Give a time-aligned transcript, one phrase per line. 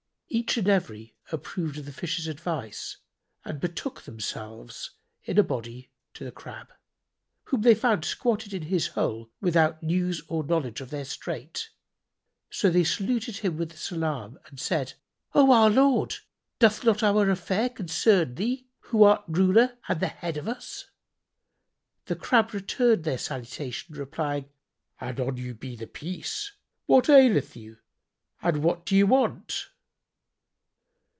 [0.33, 2.95] Each and every approved of the Fish's advice
[3.43, 4.91] and betook themselves
[5.25, 6.71] in a body to the Crab,
[7.43, 11.69] whom they found squatted in his hole, without news or knowledge of their strait.
[12.49, 14.93] So they saluted him with the salam and said,
[15.35, 16.15] "O our lord,
[16.59, 20.85] doth not our affair concern thee, who art ruler and the head of us?"
[22.05, 24.49] The Crab returned their salutation, replying,
[25.01, 26.53] "And on you be The Peace!
[26.85, 27.79] What aileth you
[28.41, 29.67] and what d'ye want?"